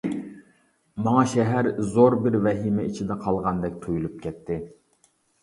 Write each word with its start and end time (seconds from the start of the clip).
ماڭا 1.07 1.25
شەھەر 1.33 1.69
زور 1.89 2.15
بىر 2.23 2.39
ۋەھىمە 2.47 2.87
ئىچىدە 2.89 3.19
قالغاندەك 3.27 3.79
تۇيۇلۇپ 3.85 4.19
كەتتى. 4.27 4.61